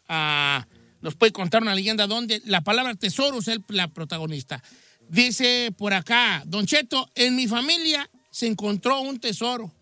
[0.08, 0.66] ah,
[1.00, 4.62] nos puede contar una leyenda donde la palabra tesoro es el- la protagonista.
[5.08, 9.72] Dice por acá, Don Cheto, en mi familia se encontró un tesoro.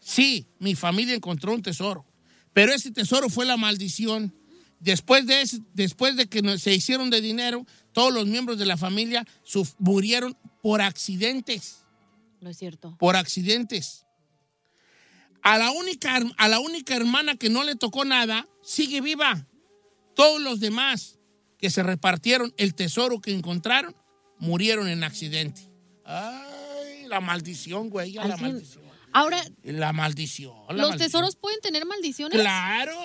[0.00, 2.06] Sí, mi familia encontró un tesoro.
[2.54, 4.34] Pero ese tesoro fue la maldición.
[4.80, 8.78] Después de, ese- después de que se hicieron de dinero, todos los miembros de la
[8.78, 9.26] familia
[9.78, 11.82] murieron por accidentes.
[12.40, 12.96] No es cierto.
[12.98, 14.06] Por accidentes.
[15.42, 19.46] A la, única, a la única hermana que no le tocó nada, sigue viva.
[20.14, 21.18] Todos los demás
[21.58, 23.94] que se repartieron el tesoro que encontraron,
[24.38, 25.68] murieron en accidente.
[26.06, 26.51] Ay,
[27.12, 28.82] la maldición, güey, la maldición.
[29.12, 30.54] Ahora, La maldición.
[30.68, 30.98] la ¿los maldición.
[30.98, 32.40] tesoros pueden tener maldiciones?
[32.40, 32.96] Claro.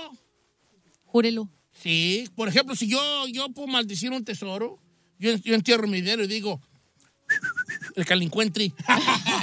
[1.05, 1.49] Júrelo.
[1.73, 4.79] Sí, por ejemplo, si yo, yo puedo maldecir un tesoro,
[5.19, 6.61] yo, yo entierro mi dinero y digo,
[7.95, 8.73] el calincuentri.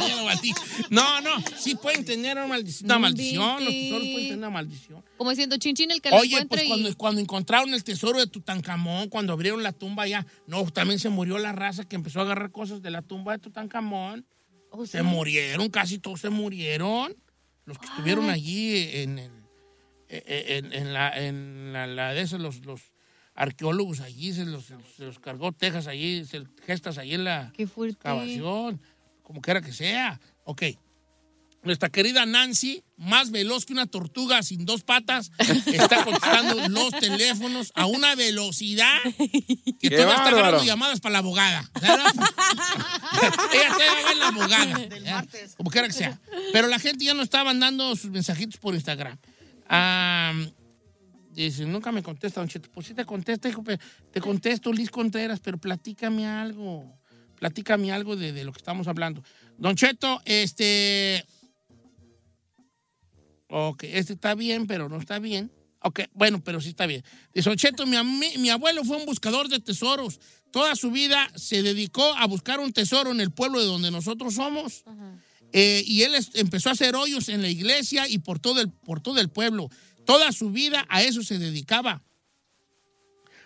[0.08, 0.52] Ya lo maldí.
[0.90, 5.04] no, no, sí pueden tener una, maldic- una maldición, los tesoros pueden tener una maldición.
[5.18, 6.68] Como diciendo, chinchín el que lo Oye, encuentre pues y...
[6.68, 11.10] cuando, cuando encontraron el tesoro de Tutankamón, cuando abrieron la tumba ya, no, también se
[11.10, 14.26] murió la raza que empezó a agarrar cosas de la tumba de Tutankamón.
[14.76, 17.14] Oh, Se murieron, casi todos se murieron.
[17.64, 19.32] Los que estuvieron allí en, el-
[20.08, 22.92] en, en la, en la, la de esos, los, los
[23.34, 24.64] arqueólogos allí, se los,
[24.96, 28.80] se los cargó Texas allí, se gestas allí en la Qué excavación,
[29.22, 30.20] como quiera que sea.
[30.44, 30.62] Ok.
[31.64, 37.72] Nuestra querida Nancy, más veloz que una tortuga sin dos patas, está contestando los teléfonos
[37.74, 41.70] a una velocidad que ¡Qué todavía está agarrando llamadas para la abogada.
[41.80, 44.78] Ella todavía va en la abogada.
[44.88, 45.28] ¿verdad?
[45.56, 46.20] Como quiera que sea.
[46.52, 49.18] Pero la gente ya no está mandando sus mensajitos por Instagram.
[51.30, 52.70] Dice, nunca me contesta, Don Cheto.
[52.72, 56.96] Pues sí te contesta, hijo, pero te contesto, Liz Contreras, pero platícame algo.
[57.36, 59.22] Platícame algo de, de lo que estamos hablando.
[59.56, 61.24] Don Cheto, este...
[63.56, 65.52] Ok, este está bien, pero no está bien.
[65.78, 67.04] Ok, bueno, pero sí está bien.
[67.32, 67.96] Dice, Don Cheto, mi,
[68.38, 70.18] mi abuelo fue un buscador de tesoros.
[70.50, 74.34] Toda su vida se dedicó a buscar un tesoro en el pueblo de donde nosotros
[74.34, 74.82] somos.
[75.52, 79.00] Eh, y él empezó a hacer hoyos en la iglesia y por todo, el, por
[79.00, 79.70] todo el pueblo.
[80.04, 82.02] Toda su vida a eso se dedicaba.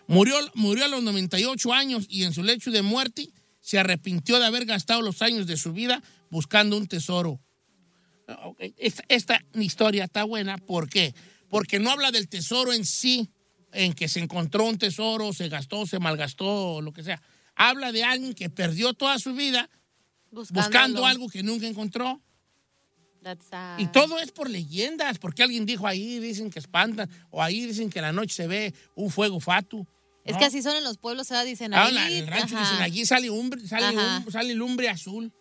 [0.06, 3.28] Murió, murió a los 98 años y en su lecho de muerte
[3.60, 7.42] se arrepintió de haber gastado los años de su vida buscando un tesoro.
[8.76, 11.14] Esta, esta historia está buena, ¿por qué?
[11.48, 13.30] Porque no habla del tesoro en sí,
[13.72, 17.22] en que se encontró un tesoro, se gastó, se malgastó, lo que sea.
[17.54, 19.68] Habla de alguien que perdió toda su vida
[20.30, 22.20] buscando algo que nunca encontró.
[23.78, 27.90] Y todo es por leyendas, porque alguien dijo ahí dicen que espantan, o ahí dicen
[27.90, 29.86] que en la noche se ve un fuego fatu.
[30.24, 30.38] Es ¿no?
[30.38, 31.44] que así son en los pueblos, ¿verdad?
[31.44, 31.96] Dicen Ah, ahí.
[31.96, 32.64] en el rancho ajá.
[32.70, 34.22] dicen allí sale, umbre- sale, Ajá.
[34.24, 35.32] un- sale lumbre azul.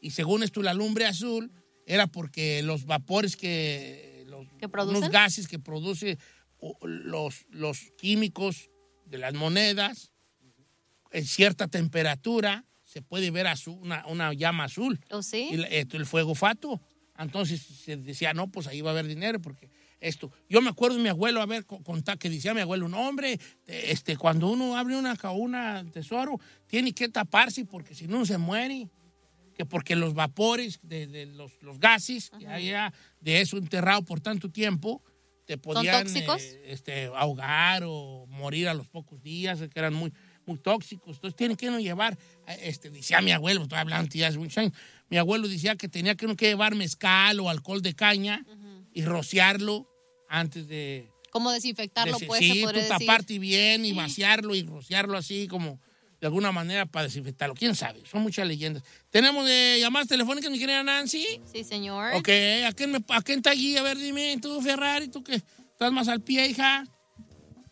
[0.00, 1.50] Y según esto, la lumbre azul
[1.92, 4.24] era porque los vapores que.
[4.26, 4.66] Los, ¿Que?
[4.66, 6.18] Unos gases que produce
[6.82, 8.70] los, los químicos
[9.06, 10.10] de las monedas
[11.10, 15.00] en cierta temperatura se puede ver azul, una, una llama azul.
[15.10, 15.48] ¿O sí?
[15.52, 16.80] Y esto, el fuego fato.
[17.18, 20.30] Entonces se decía, no, pues ahí va a haber dinero, porque esto.
[20.48, 23.06] Yo me acuerdo de mi abuelo, a ver, co- contar que decía mi abuelo, no,
[23.06, 28.38] hombre, este, cuando uno abre una cauna tesoro, tiene que taparse porque si no se
[28.38, 28.88] muere.
[29.56, 34.20] Que porque los vapores de, de los, los gases que haya de eso enterrado por
[34.20, 35.02] tanto tiempo,
[35.44, 40.12] te podían eh, este, ahogar o morir a los pocos días, que eran muy,
[40.46, 41.16] muy tóxicos.
[41.16, 44.72] Entonces tienen que uno llevar, eh, este, decía mi abuelo, estoy hablando hace muchos años,
[45.10, 48.46] mi abuelo decía que tenía que que llevar mezcal o alcohol de caña
[48.94, 49.88] y rociarlo
[50.28, 51.10] antes de...
[51.30, 52.98] Como desinfectarlo, de- pues, sí, se tú podría decir.
[53.06, 55.80] taparte bien y vaciarlo y rociarlo así como
[56.22, 57.52] de alguna manera para desinfectarlo.
[57.56, 58.00] ¿Quién sabe?
[58.08, 58.84] Son muchas leyendas.
[59.10, 61.26] Tenemos de llamadas telefónicas, mi querida Nancy.
[61.52, 62.14] Sí, señor.
[62.14, 62.28] Ok,
[62.64, 63.76] ¿a quién, me, ¿a quién está allí?
[63.76, 66.84] A ver, dime, tú, Ferrari, tú que estás más al pie, hija.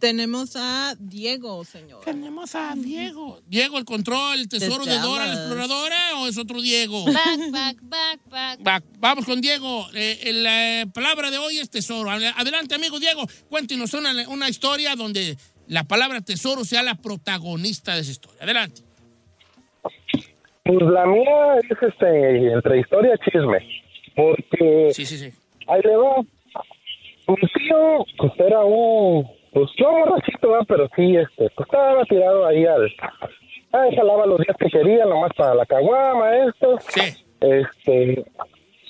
[0.01, 2.05] Tenemos a Diego, señor.
[2.05, 3.41] Tenemos a Diego.
[3.47, 7.05] Diego, el control, el tesoro de Dora la exploradora o es otro Diego?
[7.05, 8.67] Back, back, back, back.
[8.67, 9.87] Va- vamos con Diego.
[9.95, 12.11] Eh, la palabra de hoy es tesoro.
[12.11, 13.29] Adel- Adelante, amigo Diego.
[13.49, 15.37] Cuéntenos una, una historia donde
[15.71, 18.43] la palabra tesoro sea la protagonista de esa historia.
[18.43, 18.83] Adelante.
[20.65, 23.59] Pues la mía es este, entre historia y chisme.
[24.15, 25.31] Porque Sí, sí, sí.
[25.67, 26.17] ahí le va.
[27.29, 29.27] Mi tío, pues era un.
[29.53, 30.67] Pues no borrachito, ¿verdad?
[30.69, 32.93] pero sí, este, pues estaba tirado ahí al.
[33.73, 36.79] Ah, jalaba los días que quería, nomás para la caguama, esto.
[36.89, 37.25] Sí.
[37.41, 38.25] Este.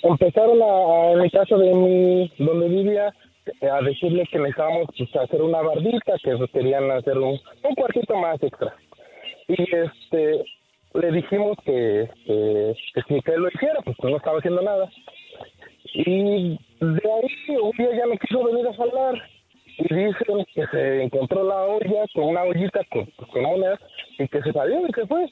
[0.03, 2.33] Empezaron a, a- en el caso de mi.
[2.39, 3.15] donde vivía,
[3.63, 8.43] a decirle que necesitábamos pues, hacer una bardita, que querían hacer un, un cuartito más
[8.43, 8.75] extra.
[9.49, 10.45] Y este
[10.95, 14.91] le dijimos que, que, que si que lo hiciera, pues no estaba haciendo nada.
[15.95, 19.23] Y de ahí un día ya no quiso venir a jalar.
[19.79, 23.45] Y dicen que se encontró la olla con una ollita con, con
[24.19, 25.27] y que se salió y se fue.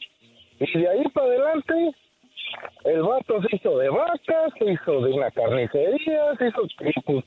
[0.60, 1.92] Y de ahí para adelante,
[2.84, 6.62] el vato se hizo de vacas, se hizo de una carnicería, se hizo.
[7.04, 7.24] pues,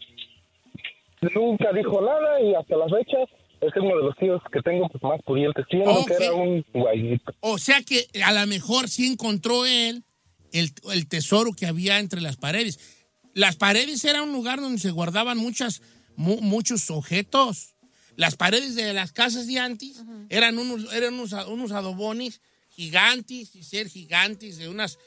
[1.36, 3.18] nunca dijo nada y hasta la fecha
[3.62, 5.66] es uno de los tíos que tengo pues, más pudientes.
[5.70, 6.08] Siendo Ok.
[6.08, 7.34] que era un guayito.
[7.42, 10.04] O sea que a lo mejor sí encontró él
[10.52, 12.80] el, el tesoro que había entre las paredes.
[13.34, 15.82] Las paredes era un lugar donde se guardaban muchas,
[16.16, 17.76] mu- muchos objetos.
[18.18, 23.64] Las paredes de las casas de antes eran, unos, eran unos, unos adobones gigantes y
[23.64, 24.98] ser gigantes de unas,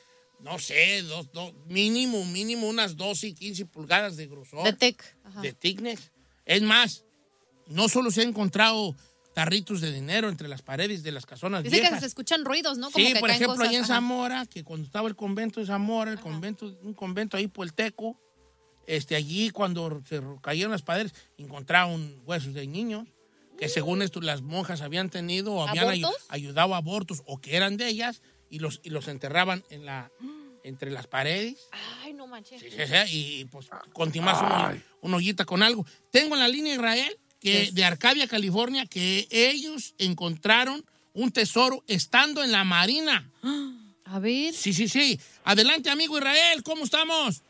[0.45, 5.03] no sé, dos, dos- mínimo, mínimo unas 12 y 15 pulgadas de grosor De tic.
[5.25, 5.41] Ajá.
[5.41, 6.13] de thickness.
[6.45, 7.05] Es más,
[7.67, 8.95] no solo se han encontrado
[9.35, 12.01] tarritos de dinero entre las paredes de las casonas Dice que viejas.
[12.01, 12.91] se escuchan ruidos, ¿no?
[12.91, 13.95] Como Sí, que por ejemplo, allá en ajá.
[13.95, 17.73] Zamora, que cuando estaba el convento de Zamora, el convento, un convento ahí por el
[17.73, 18.17] Teco,
[18.87, 23.09] este, allí cuando se cayeron las paredes, encontraron huesos de niños,
[23.59, 26.27] que según esto las monjas habían tenido o habían ¿Abortos?
[26.29, 28.21] ayudado a abortos o que eran de ellas
[28.55, 30.13] y los, y los enterraban en la,
[30.63, 31.69] entre las paredes.
[32.03, 32.61] Ay, no manches.
[32.61, 35.85] Sí, sí, sí, y pues continuas un, un ollita con algo.
[36.13, 42.45] Tengo en la línea Israel, que de Arcadia, California, que ellos encontraron un tesoro estando
[42.45, 43.29] en la marina.
[44.05, 44.53] A ver.
[44.53, 45.19] Sí, sí, sí.
[45.43, 47.43] Adelante, amigo Israel, ¿cómo estamos?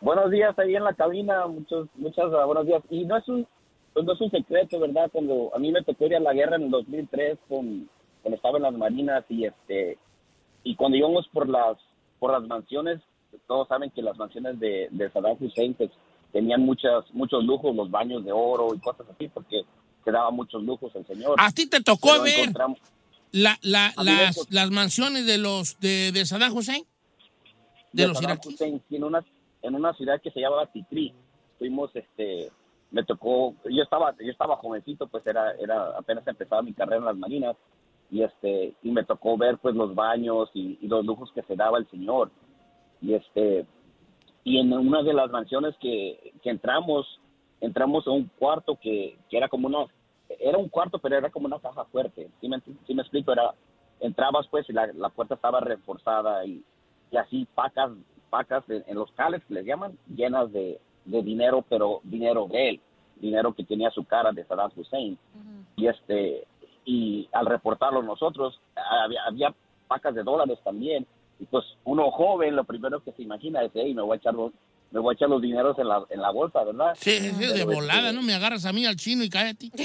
[0.00, 2.82] Buenos días ahí en la cabina, muchos, muchas ah, buenos días.
[2.88, 3.48] Y no es un,
[3.94, 5.10] pues no es un secreto, ¿verdad?
[5.10, 7.88] Cuando a mí me tocó ir a la guerra en el 2003 con,
[8.28, 9.98] cuando estaba en las marinas y este
[10.62, 11.78] y cuando íbamos por las
[12.18, 13.00] por las mansiones,
[13.46, 15.90] todos saben que las mansiones de, de Saddam Hussein pues,
[16.30, 19.62] tenían muchas muchos lujos, los baños de oro y cosas así, porque
[20.04, 21.36] se daba muchos lujos el señor.
[21.38, 22.52] A ti te tocó Pero ver
[23.32, 26.84] la, la- las, las mansiones de los de, de Saddam Hussein,
[27.92, 28.54] de, los Saddam iraquíes.
[28.56, 29.24] Hussein, en una
[29.62, 31.14] en una ciudad que se llamaba Tikri.
[31.58, 32.50] Fuimos este
[32.90, 37.04] me tocó yo estaba yo estaba jovencito, pues era era apenas empezaba mi carrera en
[37.06, 37.56] las marinas
[38.10, 41.56] y este y me tocó ver pues los baños y, y los lujos que se
[41.56, 42.30] daba el señor.
[43.00, 43.66] Y este
[44.44, 47.20] y en una de las mansiones que, que entramos
[47.60, 49.86] entramos a un cuarto que, que era como una
[50.40, 52.28] era un cuarto, pero era como una caja fuerte.
[52.40, 53.32] ¿Sí me, sí me explico?
[53.32, 53.54] Era,
[54.00, 56.62] entrabas pues y la, la puerta estaba reforzada y,
[57.10, 57.90] y así pacas,
[58.30, 62.68] pacas en, en los cales que les llaman, llenas de, de dinero, pero dinero de
[62.70, 62.80] él,
[63.16, 65.18] dinero que tenía su cara de Saddam Hussein.
[65.76, 66.46] Y este,
[66.88, 69.54] y al reportarlo nosotros, había, había
[69.86, 71.06] pacas de dólares también.
[71.38, 74.32] Y pues uno joven, lo primero que se imagina es, hey, me voy a echar
[74.32, 74.52] los,
[74.90, 76.94] me voy a echar los dineros en la, en la bolsa, ¿verdad?
[76.96, 78.22] Sí, sí, de Pero, volada, este, ¿no?
[78.22, 79.70] Me agarras a mí al chino y cállate.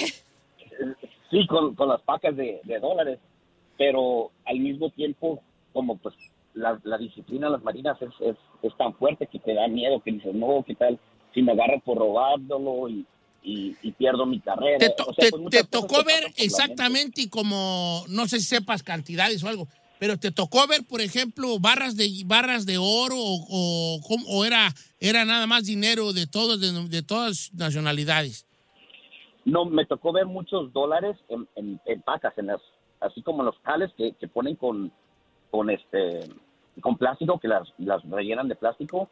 [1.30, 3.18] Sí, con, con las pacas de, de dólares,
[3.76, 6.14] pero al mismo tiempo, como pues
[6.54, 10.00] la, la disciplina de las marinas es, es, es tan fuerte que te da miedo,
[10.00, 11.00] que dices, no, ¿qué tal
[11.34, 13.04] si me agarran por robándolo y,
[13.44, 14.78] y, y pierdo mi carrera?
[14.80, 18.46] Te, to- O sea, te- pues, te tocó ver exactamente y como, no sé si
[18.46, 19.68] sepas cantidades o algo,
[20.00, 25.26] pero te tocó ver, por ejemplo, barras de barras de oro o, o, era, era
[25.26, 28.46] nada más dinero de todos, de, de todas nacionalidades.
[29.46, 32.62] No, me tocó ver muchos dólares en, en, en pacas, en las,
[33.02, 34.92] así como los cales que, que ponen con,
[35.52, 36.30] con este
[36.82, 39.10] con plástico, que las, las rellenan de plástico,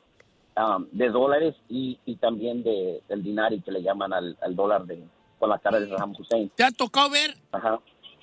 [0.58, 4.86] um, de dólares y, y también de, del dinari que le llaman al, al dólar
[4.86, 5.04] de,
[5.40, 6.52] con la cara de Saddam Hussein.
[6.56, 7.80] ¿Te ha tocado ver Ajá.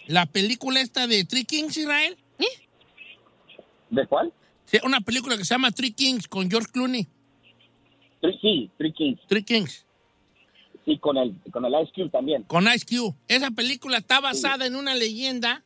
[0.07, 2.17] la película esta de Three Kings, Israel?
[3.91, 4.33] ¿De cuál?
[4.67, 7.09] Sí, una película que se llama Three Kings con George Clooney.
[8.21, 9.21] Three, sí, Three Kings.
[9.27, 9.87] Three Kings.
[10.85, 12.43] Sí, con el, con el Ice Cube también.
[12.45, 13.15] Con Ice Cube.
[13.29, 15.65] Esa película está basada en una leyenda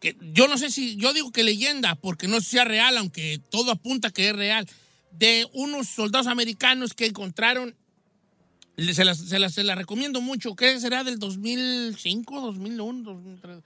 [0.00, 2.98] que yo no sé si, yo digo que leyenda, porque no sé si sea real,
[2.98, 4.66] aunque todo apunta que es real,
[5.12, 7.74] de unos soldados americanos que encontraron,
[8.76, 13.58] se las, se las- se las recomiendo mucho, que será del 2005, 2001, 2003,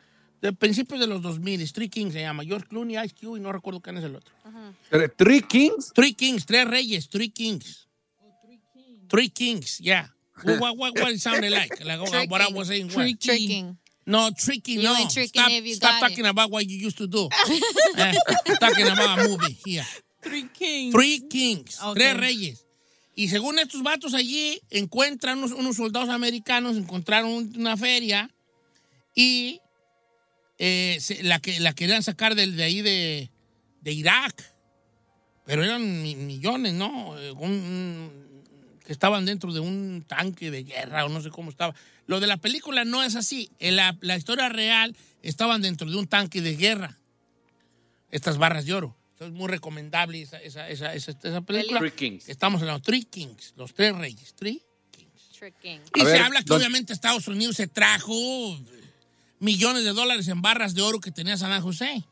[0.43, 3.53] de principios de los 2000, Three Kings se llama, George Clooney, Ice Cube y no
[3.53, 4.35] recuerdo quién es el otro.
[5.17, 5.93] ¿Three Kings?
[5.95, 7.87] Three Kings, tres reyes, Three Kings.
[9.09, 10.09] Three Kings, yeah.
[10.43, 11.83] What, what, what, what it sounded like?
[11.85, 12.91] Like what, what I was saying.
[12.93, 13.19] what?
[13.21, 13.79] Tricking.
[14.05, 14.95] No, tricky, You no.
[15.09, 17.29] tricking stop if you stop got talking about what you used to do.
[17.99, 18.13] Eh,
[18.61, 19.85] talking about a movie here.
[20.29, 20.93] Three Kings.
[20.95, 21.95] Three Kings, Ok.
[21.95, 22.67] tres reyes.
[23.15, 28.31] Y según estos vatos allí, encuentran unos, unos soldados americanos, encontraron un- una feria
[29.15, 29.61] y
[30.59, 33.31] eh, se- la, que, la querían sacar del- de, ahí de,
[33.83, 34.53] de Irak.
[35.45, 37.11] Pero eran mi- millones, ¿no?
[37.39, 38.11] Un-
[38.85, 41.75] que estaban dentro de un tanque de guerra o no sé cómo estaba.
[42.07, 43.51] Lo de la película no es así.
[43.59, 46.97] En la, la historia real estaban dentro de un tanque de guerra.
[48.11, 48.97] Estas barras de oro.
[49.17, 51.81] Entonces, muy recomendable esa, esa, esa, esa, esa película.
[51.81, 52.29] Three Kings.
[52.29, 54.35] Estamos en los Three Kings, los tres reyes.
[54.35, 54.63] Three.
[55.39, 55.81] Tricking.
[55.95, 58.15] Y A se ver, habla que don- obviamente Estados Unidos se trajo
[59.39, 62.05] millones de dólares en barras de oro que tenía Saddam Hussein.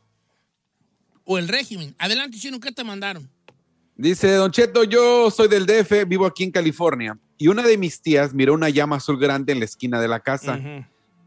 [1.23, 1.95] O el régimen.
[1.97, 3.29] Adelante, Chino, ¿qué te mandaron?
[3.95, 7.17] Dice Don Cheto, yo soy del DF, vivo aquí en California.
[7.37, 10.19] Y una de mis tías miró una llama azul grande en la esquina de la
[10.19, 10.59] casa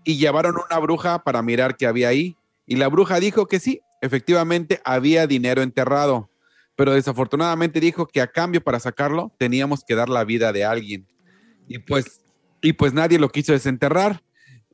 [0.05, 2.37] y llevaron una bruja para mirar qué había ahí.
[2.67, 6.31] Y la bruja dijo que sí, efectivamente había dinero enterrado,
[6.77, 11.07] pero desafortunadamente dijo que a cambio para sacarlo teníamos que dar la vida de alguien.
[11.67, 12.21] Y pues,
[12.63, 14.23] y pues nadie lo quiso desenterrar.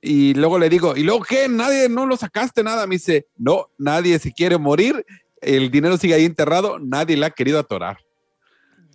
[0.00, 1.48] Y luego le digo, ¿y luego qué?
[1.48, 2.86] Nadie, no lo sacaste nada.
[2.86, 5.04] Me dice, no, nadie se quiere morir.
[5.40, 7.98] El dinero sigue ahí enterrado, nadie le ha querido atorar.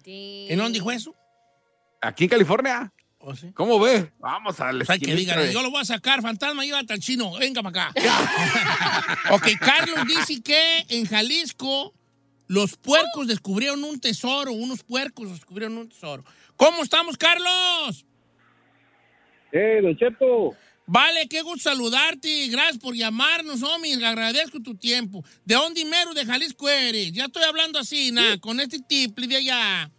[0.05, 1.15] ¿En dónde dijo eso?
[2.01, 2.93] Aquí en California.
[3.21, 3.51] ¿Oh, sí?
[3.53, 4.11] ¿Cómo ve?
[4.19, 7.33] Vamos a la hay que digan, yo lo voy a sacar, fantasma, llévate al chino,
[7.37, 7.93] venga para acá.
[9.31, 11.93] ok, Carlos dice que en Jalisco
[12.47, 16.23] los puercos descubrieron un tesoro, unos puercos descubrieron un tesoro.
[16.55, 18.05] ¿Cómo estamos, Carlos?
[19.51, 20.55] ¡Eh, Don Cheto!
[20.91, 22.47] Vale, qué gusto saludarte.
[22.47, 23.93] Gracias por llamarnos, homie.
[24.03, 25.23] Agradezco tu tiempo.
[25.45, 27.11] ¿De dónde mero de Jalisco eres?
[27.11, 29.91] Ya estoy hablando así, nada, con este tiple de allá.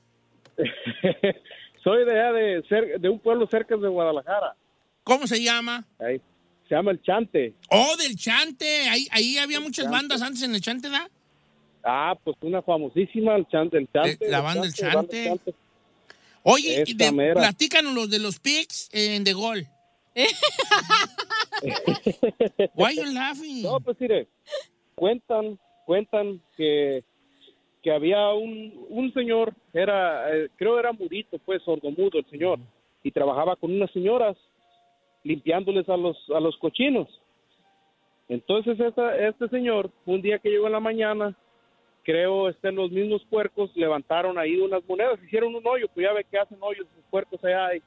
[1.82, 4.54] Soy de allá de, cer- de un pueblo cerca de Guadalajara.
[5.04, 5.86] ¿Cómo se llama?
[5.98, 6.20] Ahí.
[6.68, 7.54] Se llama El Chante.
[7.70, 8.88] Oh, del Chante.
[8.88, 9.96] Ahí, ahí había muchas Chante.
[9.96, 11.08] bandas antes en el Chante, ¿da?
[11.82, 13.78] Ah, pues una famosísima, El Chante.
[13.78, 15.54] El Chante La banda El banda Chante.
[16.42, 19.66] Oye, de- platícanos los de los Pigs en The Gol.
[22.74, 23.62] Why you laughing?
[23.62, 24.28] No, pues mire,
[24.94, 27.04] cuentan, cuentan que,
[27.82, 32.58] que había un, un señor, era, eh, creo era mudito, pues sordomudo el señor,
[33.02, 34.36] y trabajaba con unas señoras
[35.24, 37.08] limpiándoles a los, a los cochinos.
[38.28, 41.34] Entonces esta- este señor, un día que llegó en la mañana,
[42.04, 46.24] creo este, los mismos puercos levantaron ahí unas monedas, hicieron un hoyo, pues ya ve
[46.30, 47.82] que hacen hoyos los puercos allá y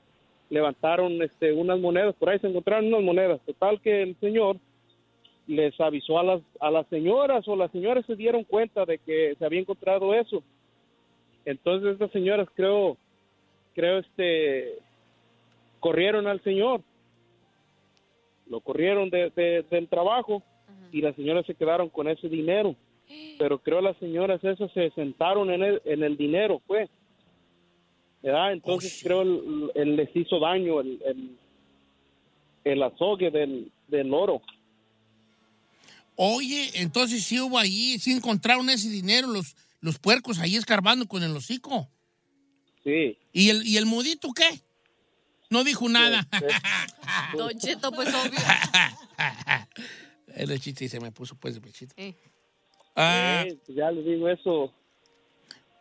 [0.50, 3.42] levantaron este, unas monedas, por ahí se encontraron unas monedas.
[3.46, 4.58] Total que el señor
[5.48, 9.36] les avisó a las, a las señoras o las señoras se dieron cuenta de que
[9.38, 10.42] se había encontrado eso.
[11.46, 12.96] Entonces estas señoras creo,
[13.76, 14.78] creo este,
[15.80, 16.82] corrieron al señor
[18.48, 20.44] lo corrieron de, de- del trabajo
[20.92, 22.76] y las señoras se quedaron con ese dinero.
[23.40, 26.90] Pero creo las señoras esas se sentaron en el, en el dinero, pues.
[28.22, 28.54] ¿Verdad?
[28.54, 31.38] Entonces creo el, el- les hizo daño el, el,
[32.64, 34.42] el azogue del, del oro.
[36.16, 41.24] Oye, entonces sí hubo ahí, sí encontraron ese dinero los, los puercos ahí escarbando con
[41.24, 41.90] el hocico.
[42.84, 43.18] Sí.
[43.32, 44.62] ¿Y el, ¿Y el mudito qué?
[45.50, 46.28] No dijo nada.
[47.38, 48.40] Don Cheto, pues obvio.
[50.36, 51.94] El chiste y se me puso pues de pechito.
[51.96, 52.16] Eh.
[52.96, 54.74] Ah, Eh, ya les digo eso.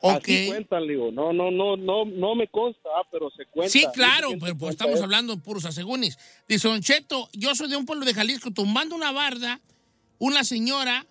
[0.04, 0.24] Ok.
[0.24, 1.10] Así cuentan, digo.
[1.12, 3.70] No, no, no, no, no me consta, ah, pero se cuenta.
[3.70, 6.18] Sí, claro, pero pues estamos hablando de puros asegúnes.
[6.48, 9.60] Dice Don Cheto, yo soy de un pueblo de Jalisco, tumbando una barda,
[10.22, 11.04] una señora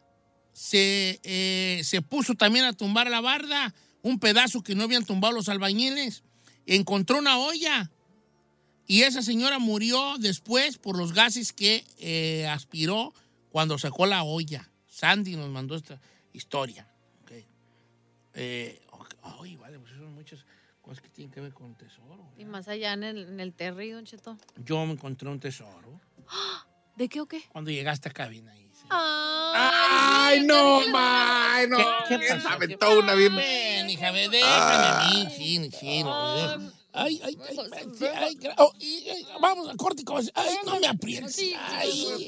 [0.54, 5.34] se, eh, se puso también a tumbar la barda, un pedazo que no habían tumbado
[5.34, 6.24] los albañiles,
[6.66, 7.92] encontró una olla
[8.88, 13.14] y esa señora murió después por los gases que eh, aspiró
[13.50, 14.70] cuando sacó la olla.
[14.88, 16.00] Sandy nos mandó esta
[16.32, 16.88] historia.
[17.24, 17.32] ok.
[18.36, 18.80] Eh,
[19.24, 20.46] ay, vale, pues son muchas
[20.82, 22.32] cosas que tienen que ver con tesoro.
[22.38, 24.38] Y más allá en el, en el Terry, Don Cheto.
[24.64, 26.00] Yo me encontré un tesoro
[26.96, 27.44] ¿De qué o qué?
[27.52, 28.54] cuando llegaste a cabina.
[28.54, 28.71] Ahí.
[28.94, 31.78] Ay, no, ma, no.
[32.08, 32.50] ¿Qué, pasó?
[32.50, 33.36] aventó una bien.
[33.36, 36.72] Ven, hija, déjame a mí, sí, sí, no.
[36.94, 37.58] Ay, ay, ay,
[38.18, 40.04] ay, oh, ay, vamos a corte,
[40.36, 41.40] ay, no me aprietes.
[41.70, 42.28] Ay,